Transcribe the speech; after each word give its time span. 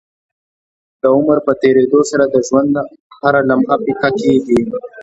د 1.01 1.03
عمر 1.15 1.37
په 1.47 1.53
تيريدو 1.61 1.99
سره 2.11 2.25
د 2.27 2.35
ژوند 2.47 2.73
هره 3.21 3.41
لمحه 3.49 3.75
پيکه 3.85 4.09
کيږي 4.21 4.59